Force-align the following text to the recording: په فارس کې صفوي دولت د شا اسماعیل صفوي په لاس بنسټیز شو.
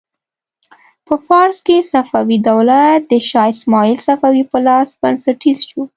په 1.05 1.15
فارس 1.27 1.57
کې 1.67 1.77
صفوي 1.91 2.37
دولت 2.49 2.99
د 3.11 3.13
شا 3.29 3.43
اسماعیل 3.53 3.97
صفوي 4.07 4.43
په 4.51 4.57
لاس 4.67 4.89
بنسټیز 5.01 5.59
شو. 5.69 5.81